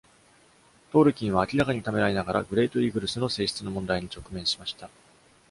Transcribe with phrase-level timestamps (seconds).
[0.91, 4.89] トールキンは、明らかにためらいながら、グレート・イーグルスの性質の問題に直面しました。